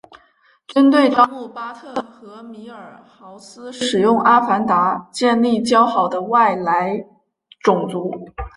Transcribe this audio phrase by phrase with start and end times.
[0.67, 7.05] 军队招募巴特和米尔豪斯使用阿凡达建立交好的外来
[7.63, 8.11] 种族。